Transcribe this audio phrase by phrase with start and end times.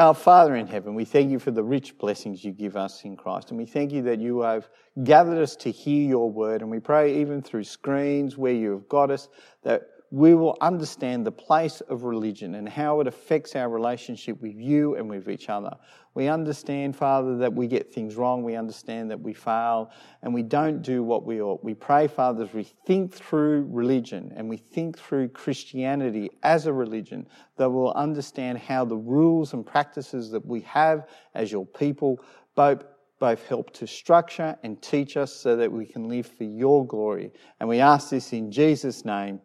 [0.00, 3.18] Our Father in heaven, we thank you for the rich blessings you give us in
[3.18, 3.50] Christ.
[3.50, 4.70] And we thank you that you have
[5.04, 6.62] gathered us to hear your word.
[6.62, 9.28] And we pray, even through screens where you have got us,
[9.62, 9.82] that
[10.12, 14.96] we will understand the place of religion and how it affects our relationship with you
[14.96, 15.70] and with each other.
[16.14, 18.42] We understand, Father, that we get things wrong.
[18.42, 21.62] We understand that we fail and we don't do what we ought.
[21.62, 26.72] We pray, Father, as we think through religion and we think through Christianity as a
[26.72, 32.20] religion, that we'll understand how the rules and practices that we have as your people
[32.56, 32.82] both
[33.20, 37.30] both help to structure and teach us so that we can live for your glory.
[37.60, 39.40] And we ask this in Jesus' name.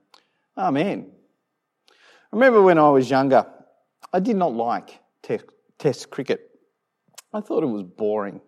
[0.58, 1.12] Amen.
[1.90, 1.94] I
[2.32, 3.46] remember when I was younger,
[4.14, 5.40] I did not like te-
[5.78, 6.50] test cricket.
[7.34, 8.40] I thought it was boring.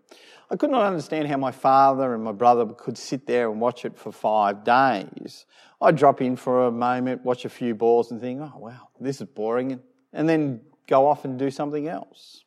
[0.49, 3.83] I could not understand how my father and my brother could sit there and watch
[3.83, 5.45] it for five days.
[5.81, 9.19] I'd drop in for a moment, watch a few balls, and think, oh, wow, this
[9.19, 9.79] is boring,
[10.13, 12.45] and then go off and do something else.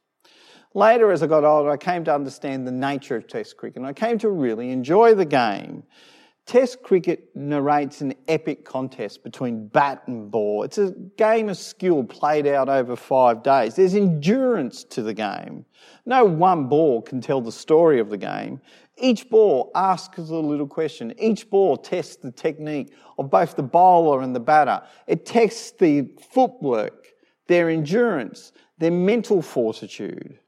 [0.73, 3.87] Later, as I got older, I came to understand the nature of Test cricket, and
[3.87, 5.83] I came to really enjoy the game.
[6.47, 10.65] Test cricket narrates an epic contest between bat and ball.
[10.65, 13.77] It's a game of skill played out over five days.
[13.77, 15.65] There's endurance to the game.
[16.07, 18.61] No one ball can tell the story of the game.
[18.97, 21.15] Each ball asks a little question.
[21.19, 24.83] Each ball tests the technique of both the bowler and the batter.
[25.07, 27.09] It tests the footwork,
[27.47, 30.39] their endurance, their mental fortitude.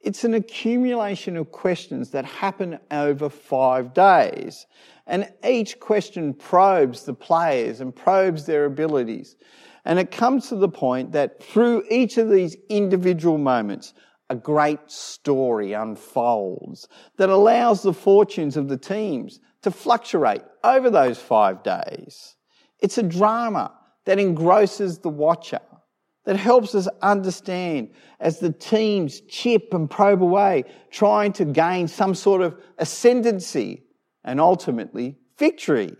[0.00, 4.66] It's an accumulation of questions that happen over five days.
[5.06, 9.36] And each question probes the players and probes their abilities.
[9.84, 13.92] And it comes to the point that through each of these individual moments,
[14.30, 16.88] a great story unfolds
[17.18, 22.36] that allows the fortunes of the teams to fluctuate over those five days.
[22.80, 23.72] It's a drama
[24.06, 25.60] that engrosses the watcher,
[26.24, 32.14] that helps us understand as the teams chip and probe away, trying to gain some
[32.14, 33.82] sort of ascendancy
[34.24, 35.96] and ultimately victory.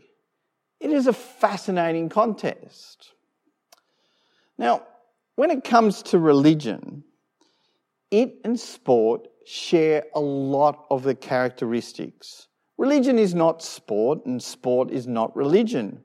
[0.81, 3.13] It is a fascinating contest.
[4.59, 4.83] Now,
[5.37, 7.05] when it comes to religion,
[8.11, 12.49] it and sport share a lot of the characteristics.
[12.79, 16.03] Religion is not sport, and sport is not religion.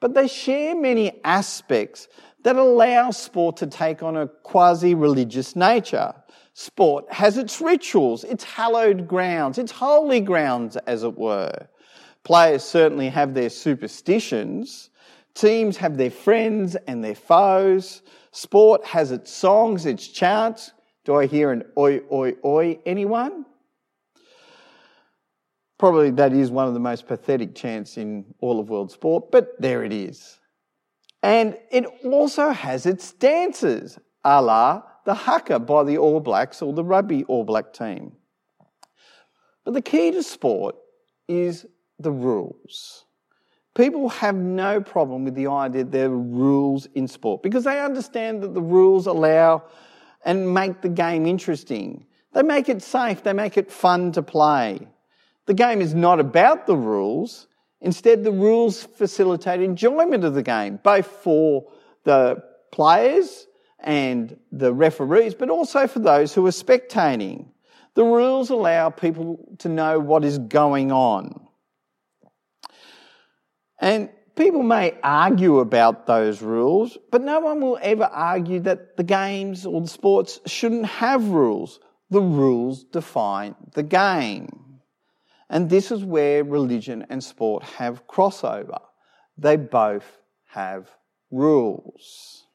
[0.00, 2.08] But they share many aspects
[2.42, 6.12] that allow sport to take on a quasi religious nature.
[6.54, 11.68] Sport has its rituals, its hallowed grounds, its holy grounds, as it were.
[12.24, 14.90] Players certainly have their superstitions.
[15.34, 18.02] Teams have their friends and their foes.
[18.32, 20.72] Sport has its songs, its chants.
[21.04, 22.78] Do I hear an oi, oi, oi?
[22.84, 23.46] Anyone?
[25.78, 29.60] Probably that is one of the most pathetic chants in all of world sport, but
[29.60, 30.38] there it is.
[31.22, 36.72] And it also has its dances, a la the haka by the All Blacks or
[36.72, 38.12] the rugby All Black team.
[39.64, 40.76] But the key to sport
[41.28, 41.66] is
[41.98, 43.04] the rules.
[43.74, 48.42] People have no problem with the idea there are rules in sport because they understand
[48.42, 49.64] that the rules allow
[50.24, 52.06] and make the game interesting.
[52.32, 54.88] They make it safe, they make it fun to play.
[55.46, 57.48] The game is not about the rules.
[57.80, 61.64] Instead, the rules facilitate enjoyment of the game, both for
[62.04, 63.46] the players
[63.82, 67.46] and the referees, but also for those who are spectating.
[67.94, 71.46] The rules allow people to know what is going on.
[73.78, 79.02] And people may argue about those rules, but no one will ever argue that the
[79.02, 81.80] games or the sports shouldn't have rules.
[82.10, 84.80] The rules define the game.
[85.50, 88.80] And this is where religion and sport have crossover.
[89.36, 90.06] They both
[90.46, 90.90] have
[91.30, 92.46] rules.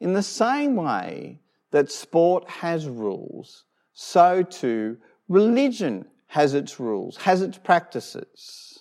[0.00, 1.40] In the same way
[1.70, 4.98] that sport has rules, so too
[5.28, 8.80] religion has its rules, has its practices.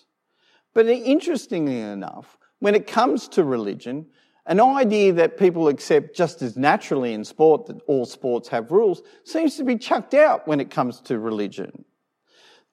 [0.74, 4.08] But interestingly enough, when it comes to religion,
[4.46, 9.02] an idea that people accept just as naturally in sport that all sports have rules
[9.24, 11.86] seems to be chucked out when it comes to religion.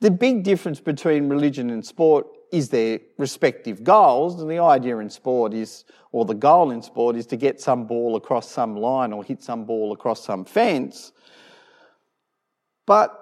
[0.00, 4.40] The big difference between religion and sport is their respective goals.
[4.40, 7.86] And the idea in sport is, or the goal in sport is to get some
[7.86, 11.12] ball across some line or hit some ball across some fence.
[12.86, 13.18] But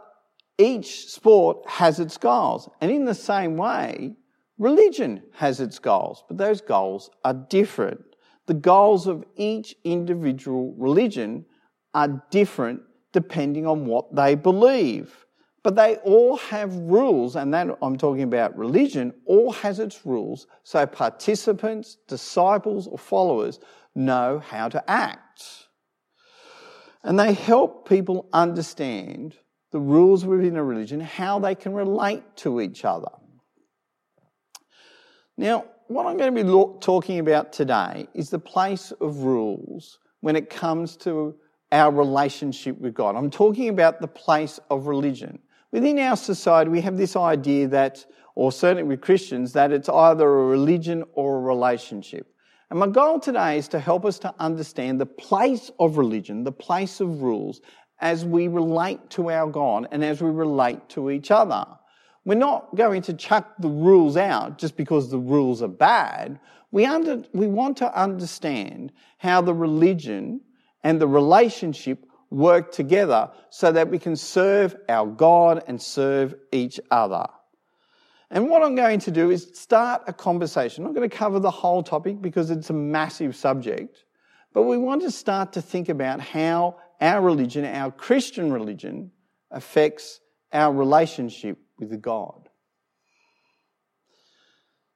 [0.58, 2.68] each sport has its goals.
[2.80, 4.16] And in the same way,
[4.60, 8.04] Religion has its goals, but those goals are different.
[8.44, 11.46] The goals of each individual religion
[11.94, 12.82] are different
[13.12, 15.24] depending on what they believe.
[15.62, 20.46] But they all have rules, and that I'm talking about religion, all has its rules,
[20.64, 23.60] so participants, disciples, or followers
[23.94, 25.44] know how to act.
[27.02, 29.34] And they help people understand
[29.70, 33.10] the rules within a religion, how they can relate to each other.
[35.36, 40.36] Now, what I'm going to be talking about today is the place of rules when
[40.36, 41.34] it comes to
[41.72, 43.16] our relationship with God.
[43.16, 45.38] I'm talking about the place of religion.
[45.72, 50.26] Within our society, we have this idea that, or certainly with Christians, that it's either
[50.26, 52.26] a religion or a relationship.
[52.70, 56.52] And my goal today is to help us to understand the place of religion, the
[56.52, 57.60] place of rules,
[58.00, 61.64] as we relate to our God and as we relate to each other.
[62.24, 66.38] We're not going to chuck the rules out just because the rules are bad.
[66.70, 70.40] We, under, we want to understand how the religion
[70.82, 76.80] and the relationship work together so that we can serve our God and serve each
[76.90, 77.26] other.
[78.30, 80.84] And what I'm going to do is start a conversation.
[80.84, 84.04] I'm not going to cover the whole topic because it's a massive subject,
[84.52, 89.10] but we want to start to think about how our religion, our Christian religion,
[89.50, 90.20] affects
[90.52, 92.48] our relationship with God.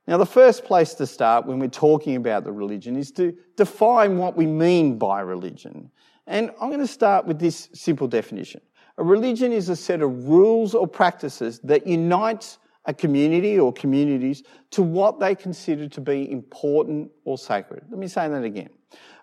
[0.06, 4.18] Now, the first place to start when we're talking about the religion is to define
[4.18, 5.90] what we mean by religion.
[6.26, 8.60] And I'm going to start with this simple definition.
[8.96, 14.42] A religion is a set of rules or practices that unites a community or communities
[14.70, 17.82] to what they consider to be important or sacred.
[17.90, 18.68] Let me say that again.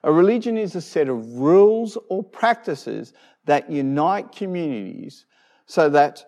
[0.04, 3.14] A religion is a set of rules or practices
[3.46, 5.26] that unite communities
[5.68, 6.26] so that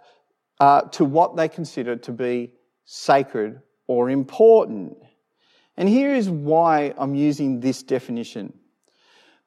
[0.60, 2.54] uh, to what they consider to be
[2.86, 4.96] sacred or important.
[5.76, 8.54] And here is why I'm using this definition.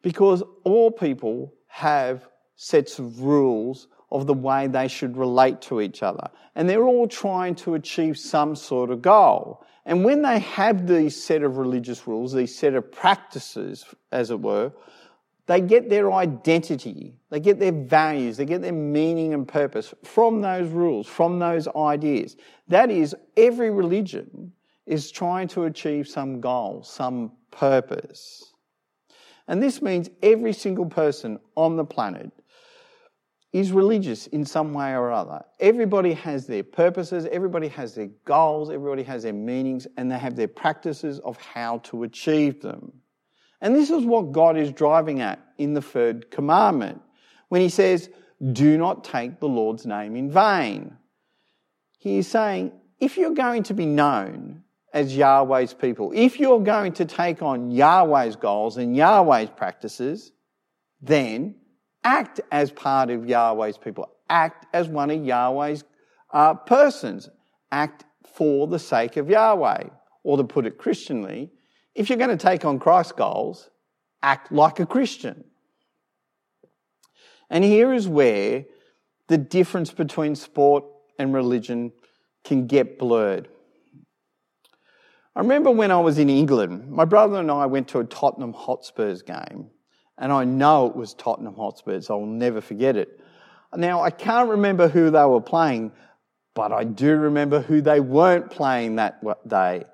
[0.07, 6.01] Because all people have sets of rules of the way they should relate to each
[6.01, 6.31] other.
[6.55, 9.65] And they're all trying to achieve some sort of goal.
[9.85, 14.39] And when they have these set of religious rules, these set of practices, as it
[14.39, 14.71] were,
[15.47, 20.41] they get their identity, they get their values, they get their meaning and purpose from
[20.41, 22.37] those rules, from those ideas.
[22.69, 24.53] That is, every religion
[24.87, 28.53] is trying to achieve some goal, some purpose.
[29.49, 32.31] And this means every single person on the planet
[33.53, 35.43] is religious in some way or other.
[35.61, 40.37] Everybody has their purposes, everybody has their goals, everybody has their meanings, and they have
[40.37, 42.93] their practices of how to achieve them.
[43.61, 47.01] And this is what God is driving at in the third commandment
[47.49, 48.11] when he says,
[48.53, 50.97] Do not take the Lord's name in vain.
[51.99, 54.63] He is saying, if you're going to be known
[54.97, 60.33] as Yahweh's people, if you're going to take on Yahweh's goals and Yahweh's practices,
[61.03, 61.55] then
[62.03, 64.09] act as part of Yahweh's people.
[64.31, 65.85] Act as one of Yahweh's
[66.33, 67.29] uh, persons.
[67.71, 68.07] Act
[68.37, 69.89] for the sake of Yahweh.
[70.23, 71.51] Or to put it Christianly,
[71.95, 73.69] if you're going to take on Christ's goals,
[74.23, 75.45] act like a Christian.
[77.51, 78.65] And here is where
[79.29, 80.85] the difference between sport
[81.19, 81.93] and religion
[82.45, 83.49] can get blurred.
[85.37, 88.55] I remember when I was in England, my brother and I went to a Tottenham
[88.55, 89.69] Hotspurs game
[90.17, 92.09] and I know it was Tottenham Hotspurs.
[92.09, 93.21] I'll never forget it.
[93.75, 95.93] Now, I can't remember who they were playing,
[96.55, 99.85] but I do remember who they weren't playing that day.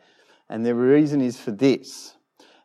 [0.49, 2.15] And the reason is for this.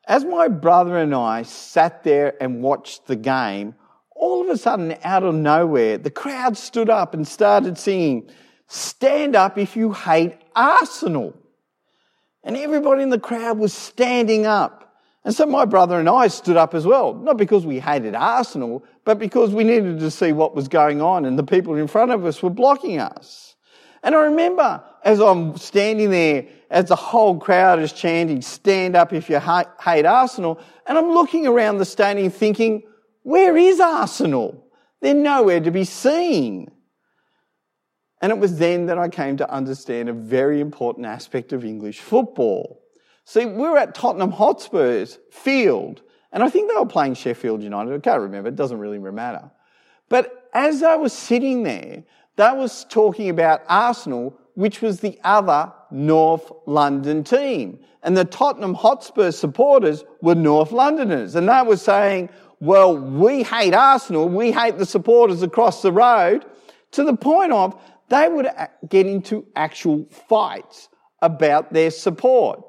[0.07, 3.73] As my brother and I sat there and watched the game,
[4.15, 8.29] all of a sudden, out of nowhere, the crowd stood up and started singing,
[8.67, 11.33] Stand up if you hate Arsenal.
[12.43, 14.83] And everybody in the crowd was standing up.
[15.25, 18.85] And so my brother and I stood up as well, not because we hated Arsenal,
[19.03, 22.11] but because we needed to see what was going on and the people in front
[22.11, 23.55] of us were blocking us.
[24.03, 29.11] And I remember as I'm standing there, as the whole crowd is chanting, stand up
[29.11, 32.83] if you hate Arsenal, and I'm looking around the stadium thinking,
[33.23, 34.65] where is Arsenal?
[35.01, 36.71] They're nowhere to be seen.
[38.21, 41.99] And it was then that I came to understand a very important aspect of English
[41.99, 42.81] football.
[43.25, 47.93] See, we were at Tottenham Hotspur's field, and I think they were playing Sheffield United.
[47.93, 49.51] I can't remember, it doesn't really matter.
[50.09, 52.03] But as I was sitting there,
[52.37, 57.79] they was talking about Arsenal, which was the other North London team.
[58.01, 61.35] And the Tottenham Hotspur supporters were North Londoners.
[61.35, 66.45] And they were saying, well, we hate Arsenal, we hate the supporters across the road,
[66.91, 67.79] to the point of
[68.09, 70.89] they would uh, get into actual fights
[71.21, 72.61] about their support.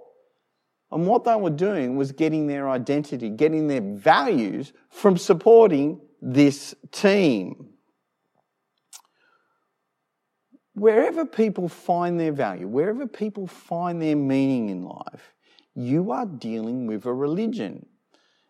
[0.91, 6.75] And what they were doing was getting their identity, getting their values from supporting this
[6.91, 7.69] team.
[10.73, 15.35] Wherever people find their value, wherever people find their meaning in life,
[15.75, 17.85] you are dealing with a religion.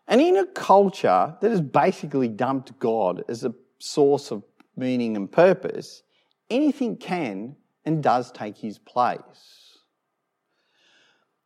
[0.07, 4.43] And in a culture that has basically dumped God as a source of
[4.75, 6.03] meaning and purpose,
[6.49, 9.77] anything can and does take his place.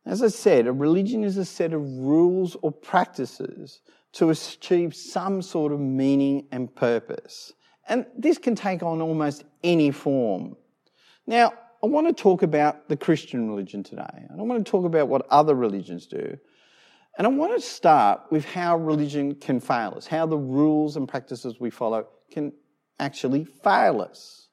[0.06, 3.80] As I said, a religion is a set of rules or practices
[4.12, 7.52] to achieve some sort of meaning and purpose.
[7.88, 10.56] And this can take on almost any form.
[11.26, 14.02] Now, I want to talk about the Christian religion today.
[14.02, 16.38] I don't want to talk about what other religions do.
[17.16, 21.08] And I want to start with how religion can fail us, how the rules and
[21.08, 22.52] practices we follow can
[22.98, 24.43] actually fail us.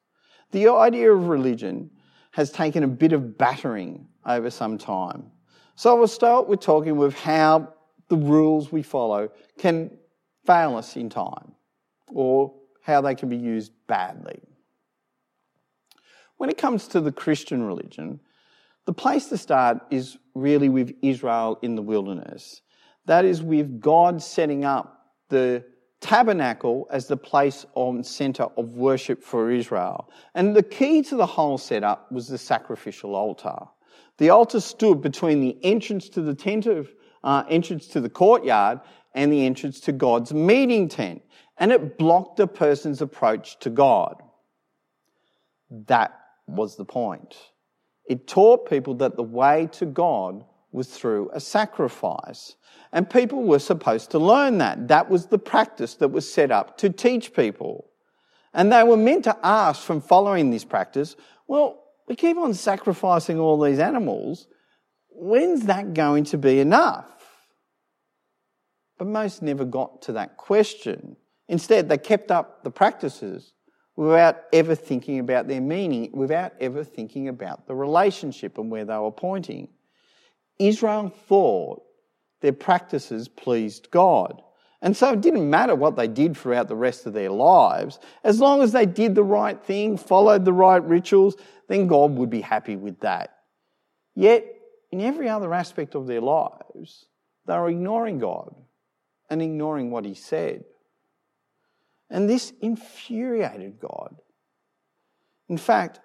[0.52, 1.90] The idea of religion
[2.32, 5.30] has taken a bit of battering over some time.
[5.74, 7.72] So we'll start with talking with how
[8.08, 9.90] the rules we follow can
[10.46, 11.52] fail us in time
[12.08, 14.40] or how they can be used badly.
[16.36, 18.20] When it comes to the Christian religion,
[18.84, 22.60] the place to start is really with Israel in the wilderness.
[23.06, 25.64] That is with God setting up the
[26.02, 30.10] tabernacle as the place on center of worship for Israel.
[30.34, 33.56] And the key to the whole setup was the sacrificial altar.
[34.18, 36.90] The altar stood between the entrance to the tent of
[37.24, 38.80] uh, entrance to the courtyard
[39.14, 41.22] and the entrance to God's meeting tent,
[41.56, 44.22] and it blocked a person's approach to God.
[45.86, 47.36] That was the point.
[48.06, 52.56] It taught people that the way to God was through a sacrifice.
[52.92, 54.88] And people were supposed to learn that.
[54.88, 57.86] That was the practice that was set up to teach people.
[58.52, 63.38] And they were meant to ask from following this practice, well, we keep on sacrificing
[63.38, 64.46] all these animals.
[65.08, 67.06] When's that going to be enough?
[68.98, 71.16] But most never got to that question.
[71.48, 73.52] Instead, they kept up the practices
[73.96, 78.96] without ever thinking about their meaning, without ever thinking about the relationship and where they
[78.96, 79.68] were pointing.
[80.58, 81.82] Israel thought
[82.40, 84.42] their practices pleased God.
[84.82, 88.00] And so it didn't matter what they did throughout the rest of their lives.
[88.24, 91.36] As long as they did the right thing, followed the right rituals,
[91.68, 93.36] then God would be happy with that.
[94.14, 94.44] Yet,
[94.90, 97.06] in every other aspect of their lives,
[97.46, 98.54] they were ignoring God
[99.30, 100.64] and ignoring what He said.
[102.10, 104.16] And this infuriated God.
[105.48, 106.00] In fact,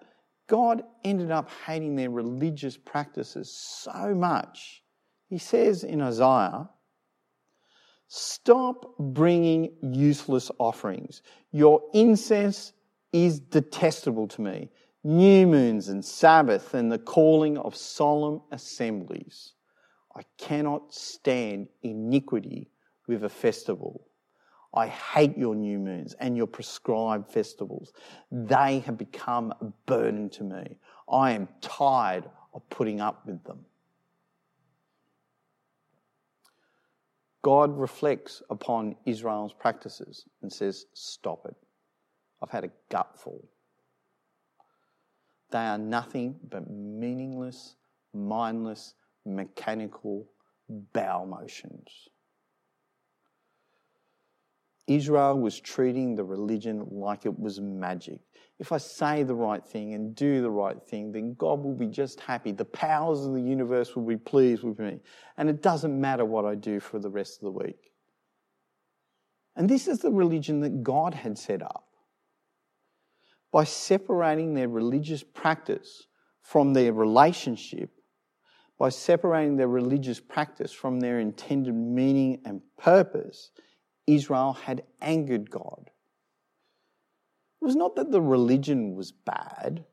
[0.48, 4.82] God ended up hating their religious practices so much.
[5.30, 6.70] He says in Isaiah,
[8.08, 11.22] Stop bringing useless offerings.
[11.52, 12.72] Your incense
[13.12, 14.70] is detestable to me.
[15.04, 19.54] New moons and Sabbath and the calling of solemn assemblies.
[20.16, 22.70] I cannot stand iniquity
[23.08, 24.07] with a festival.
[24.78, 27.94] I hate your new moons and your prescribed festivals.
[28.32, 30.78] They have become a burden to me.
[31.12, 33.66] I am tired of putting up with them.
[37.42, 41.56] God reflects upon Israel's practices and says, Stop it.
[42.44, 43.48] I've had a gutful.
[45.50, 47.78] They are nothing but meaningless,
[48.14, 48.94] mindless,
[49.26, 50.28] mechanical
[50.94, 52.10] bowel motions.
[54.88, 58.20] Israel was treating the religion like it was magic.
[58.60, 61.88] If I say the right thing and do the right thing, then God will be
[61.88, 62.54] just happy.
[62.54, 65.00] The powers of the universe will be pleased with me.
[65.38, 67.92] And it doesn't matter what I do for the rest of the week.
[69.56, 71.84] And this is the religion that God had set up.
[73.52, 76.08] By separating their religious practice
[76.42, 77.90] from their relationship,
[78.80, 83.52] by separating their religious practice from their intended meaning and purpose,
[84.08, 85.92] Israel had angered God.
[87.62, 89.84] It was not that the religion was bad,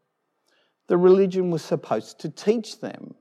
[0.86, 3.14] the religion was supposed to teach them.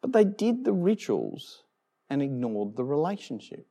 [0.00, 1.62] But they did the rituals
[2.10, 3.66] and ignored the relationship.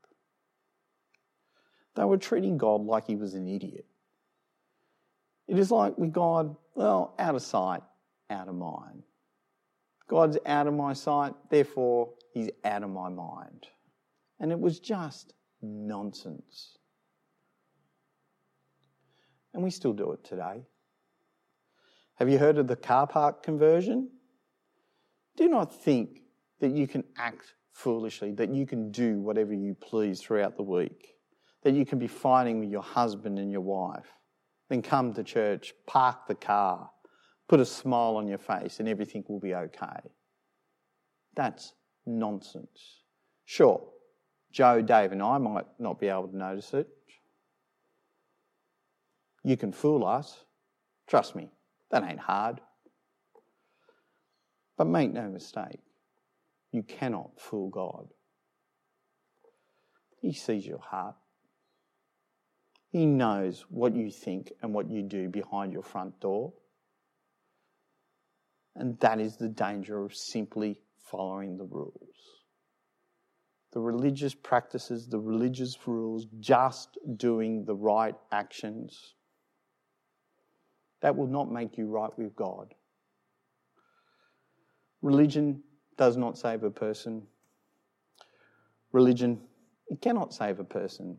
[1.95, 3.85] They were treating God like he was an idiot.
[5.47, 7.83] It is like with God, well, out of sight,
[8.29, 9.03] out of mind.
[10.07, 13.67] God's out of my sight, therefore, he's out of my mind.
[14.43, 16.77] And it was just nonsense.
[19.53, 20.65] And we still do it today.
[22.15, 24.09] Have you heard of the car park conversion?
[25.37, 26.23] Do not think
[26.59, 31.13] that you can act foolishly, that you can do whatever you please throughout the week,
[31.63, 34.11] that you can be fighting with your husband and your wife,
[34.67, 36.89] then come to church, park the car,
[37.47, 40.01] put a smile on your face, and everything will be okay.
[41.33, 41.71] That's
[42.05, 43.03] nonsense.
[43.45, 43.81] Sure,
[44.53, 46.87] Joe, Dave, and I might not be able to notice it.
[49.43, 50.45] You can fool us.
[51.07, 51.49] Trust me,
[51.89, 52.61] that ain't hard.
[54.77, 55.79] But make no mistake,
[56.71, 58.07] you cannot fool God.
[60.21, 61.15] He sees your heart.
[62.89, 66.53] He knows what you think and what you do behind your front door.
[68.75, 72.42] And that is the danger of simply following the rules.
[73.73, 79.15] The religious practices, the religious rules, just doing the right actions.
[81.01, 82.75] That will not make you right with God.
[85.01, 85.63] Religion
[85.97, 87.23] does not save a person.
[88.91, 89.41] Religion,
[89.87, 91.17] it cannot save a person.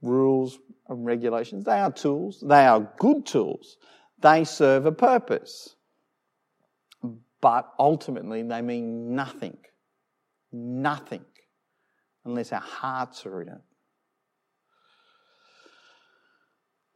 [0.00, 2.42] Rules and regulations, they are tools.
[2.46, 3.76] They are good tools.
[4.20, 5.74] They serve a purpose.
[7.40, 9.58] But ultimately, they mean nothing.
[10.52, 11.24] Nothing.
[12.28, 13.60] Unless our hearts are in it.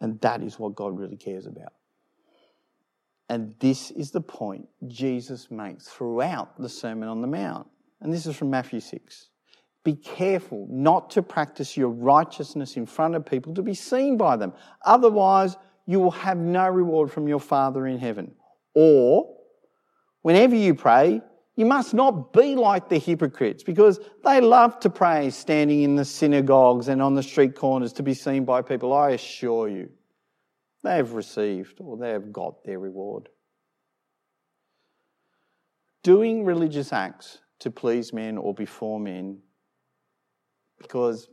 [0.02, 1.72] And that is what God really cares about.
[3.30, 7.66] And this is the point Jesus makes throughout the Sermon on the Mount.
[8.02, 9.30] And this is from Matthew 6.
[9.84, 14.36] Be careful not to practice your righteousness in front of people to be seen by
[14.36, 14.52] them.
[14.84, 18.34] Otherwise, you will have no reward from your Father in heaven.
[18.74, 19.34] Or,
[20.20, 21.22] whenever you pray,
[21.54, 26.04] you must not be like the hypocrites because they love to pray standing in the
[26.04, 28.92] synagogues and on the street corners to be seen by people.
[28.92, 29.90] I assure you,
[30.82, 33.28] they have received or they have got their reward.
[36.02, 39.38] Doing religious acts to please men or before men
[40.80, 41.28] because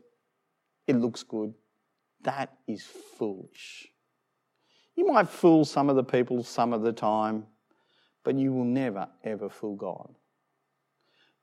[0.85, 1.53] it looks good,
[2.23, 2.83] that is
[3.17, 3.87] foolish.
[4.95, 7.45] You might fool some of the people some of the time,
[8.23, 10.13] but you will never, ever fool God.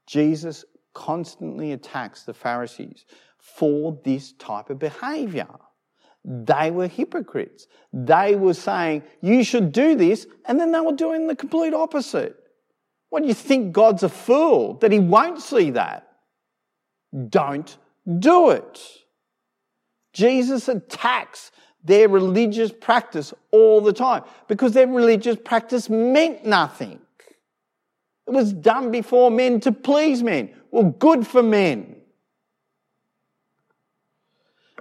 [0.07, 0.65] Jesus
[0.95, 3.05] constantly attacks the Pharisees
[3.39, 5.49] for this type of behavior.
[6.25, 7.67] They were hypocrites.
[7.93, 12.37] They were saying, you should do this, and then they were doing the complete opposite.
[13.11, 16.09] What do you think God's a fool that he won't see that?
[17.29, 17.79] Don't
[18.19, 18.81] do it.
[20.13, 21.53] Jesus attacks
[21.87, 27.01] their religious practice all the time because their religious practice meant nothing.
[28.27, 30.51] It was done before men to please men.
[30.71, 31.97] Well, good for men.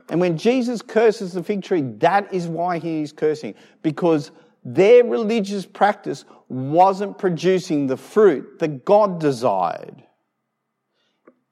[0.09, 3.55] And when Jesus curses the fig tree, that is why he is cursing.
[3.81, 4.31] Because
[4.63, 10.03] their religious practice wasn't producing the fruit that God desired.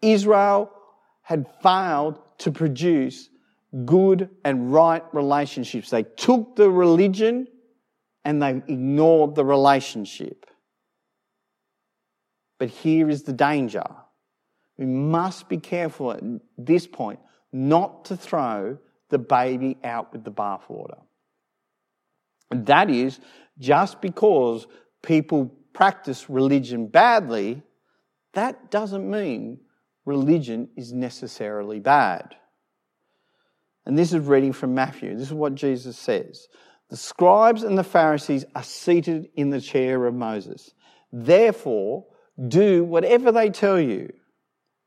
[0.01, 0.71] Israel
[1.21, 3.29] had failed to produce
[3.85, 5.89] good and right relationships.
[5.89, 7.47] They took the religion
[8.23, 10.45] and they ignored the relationship.
[12.59, 13.83] But here is the danger.
[14.77, 16.21] We must be careful at
[16.57, 17.19] this point
[17.51, 18.77] not to throw
[19.09, 21.01] the baby out with the bathwater.
[22.49, 23.19] And that is
[23.59, 24.65] just because
[25.01, 27.61] people practice religion badly,
[28.33, 29.59] that doesn't mean
[30.05, 32.35] religion is necessarily bad.
[33.85, 35.15] And this is reading from Matthew.
[35.17, 36.47] This is what Jesus says.
[36.89, 40.73] The scribes and the Pharisees are seated in the chair of Moses.
[41.11, 42.05] Therefore,
[42.47, 44.11] do whatever they tell you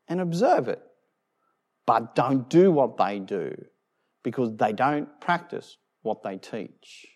[0.09, 0.83] and observe it
[1.87, 3.55] but don't do what they do
[4.23, 7.07] because they don't practice what they teach.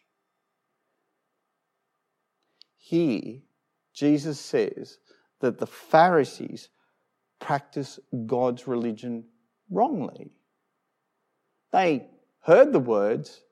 [2.76, 3.40] Here,
[3.92, 4.98] Jesus says
[5.40, 6.68] that the Pharisees
[7.40, 9.24] practice God's religion
[9.70, 10.30] wrongly.
[11.72, 12.06] They
[12.40, 13.42] heard the words,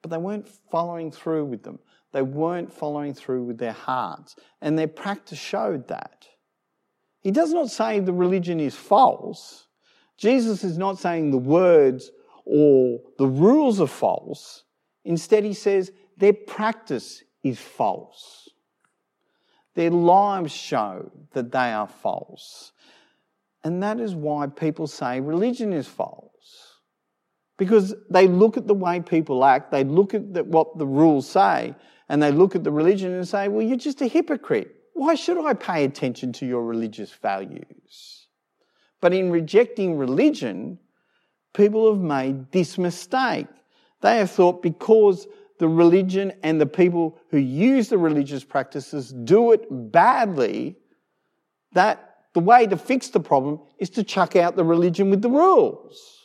[0.00, 1.78] but they weren't following through with them.
[2.12, 6.26] They weren't following through with their hearts, and their practice showed that.
[7.20, 9.66] He does not say the religion is false.
[10.18, 12.10] Jesus is not saying the words
[12.44, 14.64] or the rules are false.
[15.04, 18.48] Instead, he says their practice is false.
[19.74, 22.72] Their lives show that they are false.
[23.64, 26.21] And that is why people say religion is false.
[27.62, 31.30] Because they look at the way people act, they look at the, what the rules
[31.30, 31.76] say,
[32.08, 34.74] and they look at the religion and say, well, you're just a hypocrite.
[34.94, 38.26] Why should I pay attention to your religious values?
[39.00, 40.80] But in rejecting religion,
[41.54, 43.46] people have made this mistake.
[44.00, 45.28] They have thought because
[45.60, 50.74] the religion and the people who use the religious practices do it badly,
[51.74, 55.30] that the way to fix the problem is to chuck out the religion with the
[55.30, 56.21] rules.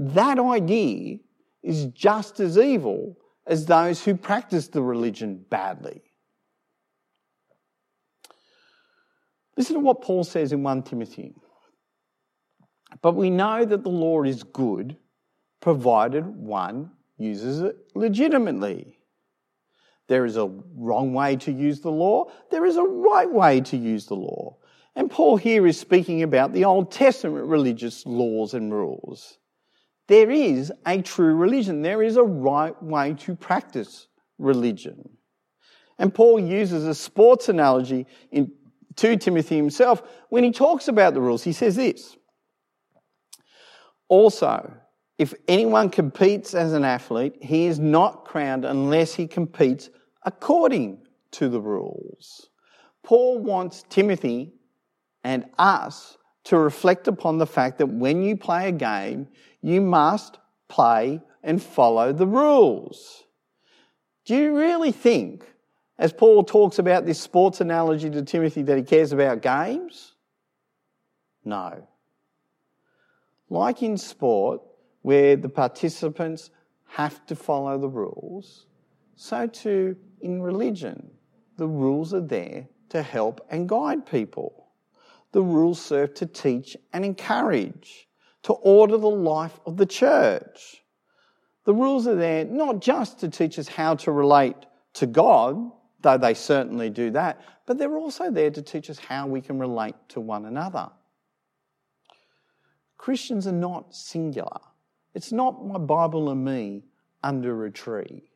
[0.00, 1.18] That idea
[1.60, 3.16] is just as evil
[3.48, 6.02] as those who practice the religion badly.
[9.56, 11.34] Listen to what Paul says in 1 Timothy.
[13.02, 14.96] But we know that the law is good,
[15.60, 19.00] provided one uses it legitimately.
[20.06, 23.76] There is a wrong way to use the law, there is a right way to
[23.76, 24.58] use the law.
[24.94, 29.38] And Paul here is speaking about the Old Testament religious laws and rules.
[30.08, 31.82] There is a true religion.
[31.82, 35.10] There is a right way to practice religion.
[35.98, 38.52] And Paul uses a sports analogy in
[38.96, 41.44] 2 Timothy himself when he talks about the rules.
[41.44, 42.16] He says this
[44.08, 44.72] Also,
[45.18, 49.90] if anyone competes as an athlete, he is not crowned unless he competes
[50.24, 52.48] according to the rules.
[53.02, 54.54] Paul wants Timothy
[55.24, 59.28] and us to reflect upon the fact that when you play a game,
[59.62, 63.24] you must play and follow the rules.
[64.24, 65.44] Do you really think,
[65.98, 70.14] as Paul talks about this sports analogy to Timothy, that he cares about games?
[71.44, 71.86] No.
[73.48, 74.60] Like in sport,
[75.02, 76.50] where the participants
[76.86, 78.66] have to follow the rules,
[79.16, 81.10] so too in religion,
[81.56, 84.66] the rules are there to help and guide people.
[85.32, 88.07] The rules serve to teach and encourage,
[88.44, 90.82] to order the life of the church.
[91.64, 94.56] The rules are there not just to teach us how to relate
[94.94, 95.70] to God,
[96.00, 99.58] though they certainly do that, but they're also there to teach us how we can
[99.58, 100.88] relate to one another.
[102.96, 104.60] Christians are not singular.
[105.14, 106.84] It's not my Bible and me
[107.22, 108.30] under a tree.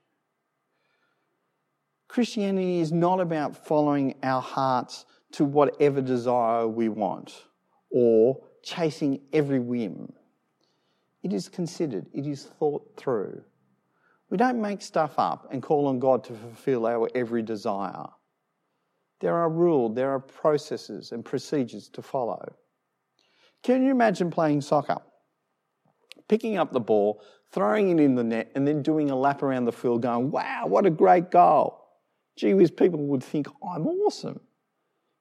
[2.09, 7.45] Christianity is not about following our hearts to whatever desire we want
[7.91, 10.13] or chasing every whim.
[11.23, 13.43] It is considered, it is thought through.
[14.31, 18.07] We don't make stuff up and call on God to fulfill our every desire.
[19.21, 22.55] There are rules, there are processes and procedures to follow.
[23.63, 24.99] Can you imagine playing soccer?
[26.29, 27.23] Picking up the ball,
[27.53, 30.65] throwing it in the net, and then doing a lap around the field going, wow,
[30.67, 31.79] what a great goal.
[32.37, 34.41] Gee whiz, people would think I'm awesome.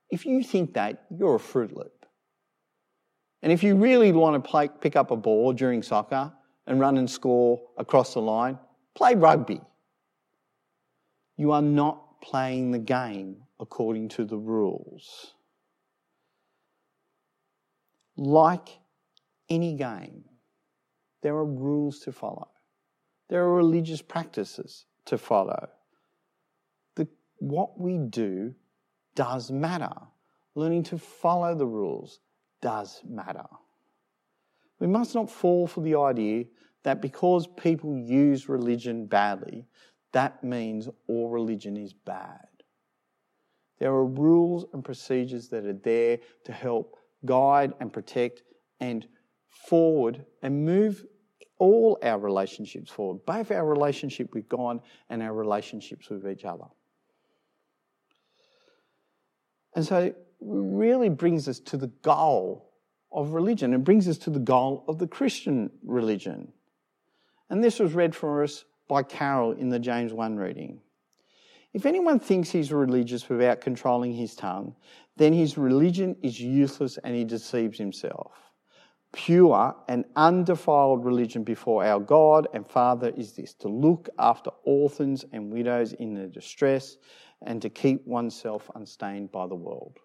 [0.09, 2.00] If you think that, you're a Fruit Loop.
[3.41, 6.31] And if you really want to play, pick up a ball during soccer
[6.67, 8.59] and run and score across the line,
[8.95, 9.61] play rugby.
[11.37, 15.33] You are not playing the game according to the rules.
[18.15, 18.69] Like
[19.49, 20.25] any game,
[21.23, 22.49] there are rules to follow.
[23.29, 25.69] There are religious practices to follow
[27.41, 28.53] what we do
[29.15, 29.93] does matter.
[30.53, 32.19] Learning to follow the rules
[32.61, 33.45] does matter.
[34.79, 36.45] We must not fall for the idea
[36.83, 39.67] that because people use religion badly,
[40.11, 42.47] that means all religion is bad.
[43.79, 48.43] There are rules and procedures that are there to help guide and protect
[48.79, 49.07] and
[49.49, 51.05] forward and move
[51.57, 56.65] all our relationships forward, both our relationship with God and our relationships with each other.
[59.75, 62.69] And so really brings us to the goal
[63.11, 63.73] of religion.
[63.73, 66.51] It brings us to the goal of the Christian religion.
[67.49, 70.81] And this was read for us by Carol in the James 1 reading.
[71.73, 74.75] If anyone thinks he's religious without controlling his tongue,
[75.15, 78.33] then his religion is useless and he deceives himself.
[79.13, 85.25] Pure and undefiled religion before our God and Father is this to look after orphans
[85.33, 86.97] and widows in their distress
[87.41, 89.99] and to keep oneself unstained by the world.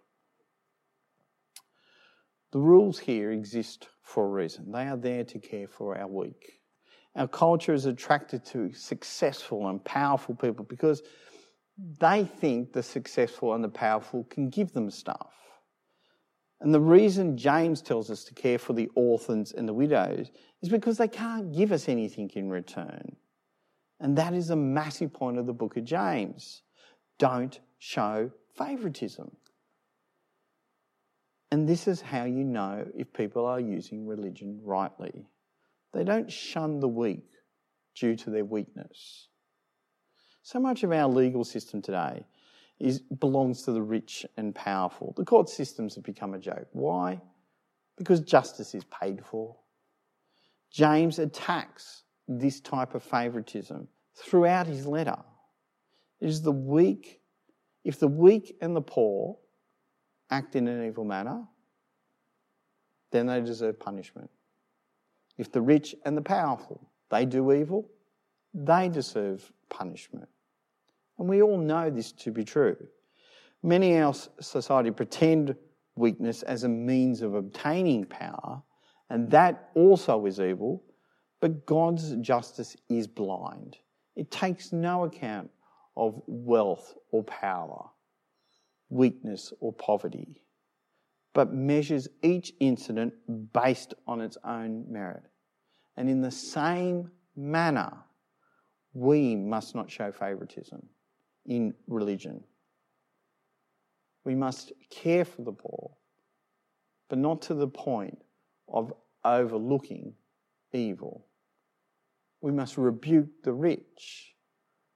[2.57, 4.73] The rules here exist for a reason.
[4.73, 6.63] They are there to care for our weak.
[7.15, 11.03] Our culture is attracted to successful and powerful people because
[12.01, 15.35] they think the successful and the powerful can give them stuff.
[16.63, 20.31] And the reason James tells us to care for the orphans and the widows
[20.63, 23.17] is because they can't give us anything in return.
[24.01, 26.63] And that is a massive point of the book of James
[27.19, 29.31] don't show favoritism.
[31.51, 35.27] And this is how you know if people are using religion rightly.
[35.93, 37.31] They don't shun the weak
[37.95, 39.29] due to their weakness.
[40.43, 42.25] So much of our legal system today
[42.79, 45.15] is, belongs to the rich and powerful.
[45.17, 46.69] The court systems have become a joke.
[46.73, 47.21] Why?
[47.97, 49.57] Because justice is paid for.
[50.71, 55.17] James attacks this type of favoritism throughout his letter.
[56.21, 57.21] It is the weak,
[57.85, 59.39] if the weak and the poor
[60.31, 61.45] act in an evil manner,
[63.11, 64.31] then they deserve punishment.
[65.39, 67.89] If the rich and the powerful, they do evil,
[68.55, 70.29] they deserve punishment.
[71.19, 72.77] And we all know this to be true.
[73.63, 75.55] Many in our society pretend
[75.97, 78.63] weakness as a means of obtaining power,
[79.11, 80.83] and that also is evil,
[81.41, 83.79] but God's justice is blind.
[84.15, 85.51] It takes no account
[85.97, 87.89] of wealth or power,
[88.89, 90.43] weakness or poverty.
[91.37, 93.13] but measures each incident
[93.53, 95.23] based on its own merit.
[95.99, 97.93] And in the same manner,
[98.95, 100.89] we must not show favoritism
[101.45, 102.43] in religion.
[104.25, 105.91] We must care for the poor,
[107.11, 108.19] but not to the point
[108.67, 110.15] of overlooking
[110.73, 111.27] evil.
[112.41, 114.35] We must rebuke the rich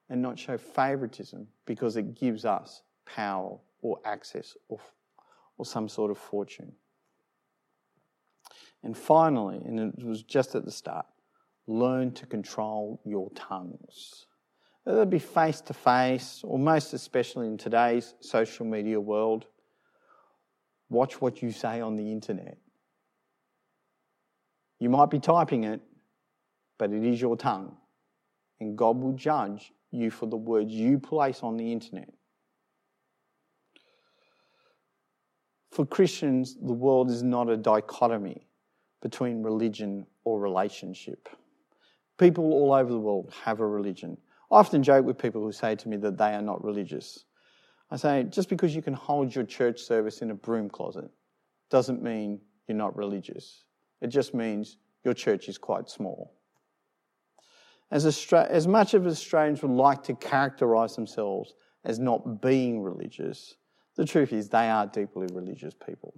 [0.09, 4.78] and not show favoritism because it gives us power or access or,
[5.58, 6.72] or some sort of fortune.
[8.82, 11.06] And finally, and it was just at the start,
[11.66, 14.26] learn to control your tongues.
[14.84, 19.46] Whether it be face to face, or most especially in today's social media world,
[20.88, 22.56] watch what you say on the internet.
[24.78, 25.82] You might be typing it,
[26.78, 27.76] but it is your tongue.
[28.60, 32.10] And God will judge you for the words you place on the internet.
[35.70, 38.46] For Christians, the world is not a dichotomy
[39.00, 41.28] between religion or relationship.
[42.18, 44.16] People all over the world have a religion.
[44.50, 47.24] I often joke with people who say to me that they are not religious.
[47.90, 51.11] I say, just because you can hold your church service in a broom closet
[51.70, 53.64] doesn't mean you're not religious.
[54.00, 56.35] It just means your church is quite small.
[57.90, 61.54] As, as much of Australians would like to characterise themselves
[61.85, 63.56] as not being religious,
[63.96, 66.14] the truth is they are deeply religious people.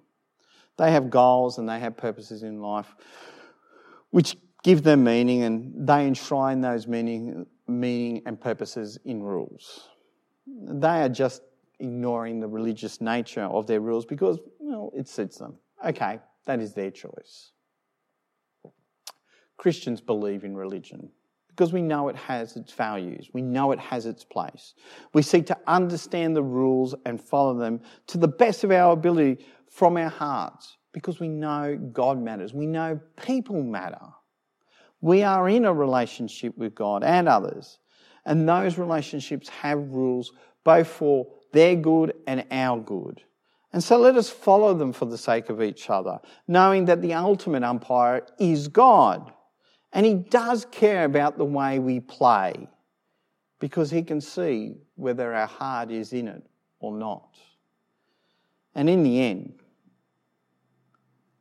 [0.79, 2.95] They have goals and they have purposes in life
[4.11, 9.89] which give them meaning and they enshrine those meaning, meaning and purposes in rules.
[10.47, 11.43] They are just
[11.81, 15.57] ignoring the religious nature of their rules because, well, it suits them.
[15.85, 17.53] Okay, that is their choice.
[19.57, 21.11] Christians believe in religion
[21.55, 23.29] because we know it has its values.
[23.33, 24.75] We know it has its place.
[25.12, 29.45] We seek to understand the rules and follow them to the best of our ability
[29.71, 32.55] from our hearts because we know God matters.
[32.55, 34.01] We know people matter.
[35.03, 37.79] We are in a relationship with God and others,
[38.25, 40.33] and those relationships have rules
[40.65, 43.23] both for their good and our good.
[43.73, 47.15] And so let us follow them for the sake of each other, knowing that the
[47.15, 49.33] ultimate umpire is God.
[49.93, 52.69] And He does care about the way we play
[53.59, 56.43] because He can see whether our heart is in it
[56.81, 57.37] or not.
[58.75, 59.55] And in the end,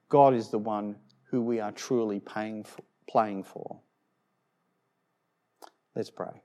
[0.09, 3.79] God is the one who we are truly playing for.
[5.95, 6.41] Let's pray.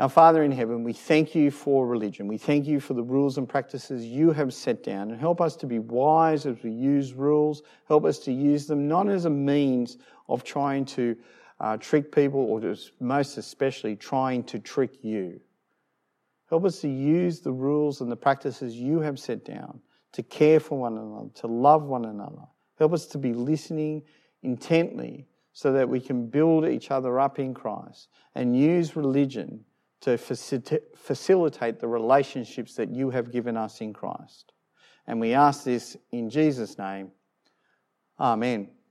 [0.00, 2.26] Our Father in heaven, we thank you for religion.
[2.26, 5.10] We thank you for the rules and practices you have set down.
[5.10, 7.62] And help us to be wise as we use rules.
[7.86, 9.98] Help us to use them not as a means
[10.30, 11.16] of trying to
[11.60, 15.40] uh, trick people or just most especially trying to trick you.
[16.48, 19.80] Help us to use the rules and the practices you have set down
[20.12, 22.42] to care for one another, to love one another.
[22.78, 24.02] Help us to be listening
[24.42, 29.64] intently so that we can build each other up in Christ and use religion
[30.00, 34.52] to facilitate the relationships that you have given us in Christ.
[35.06, 37.10] And we ask this in Jesus' name.
[38.18, 38.70] Amen.